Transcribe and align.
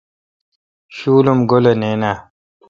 شُول 0.95 1.25
ام 1.31 1.39
گولے 1.49 1.73
نان 1.81 2.01
آ؟ 2.11 2.13